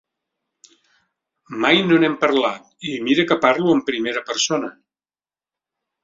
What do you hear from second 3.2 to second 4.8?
que parlo en primera persona.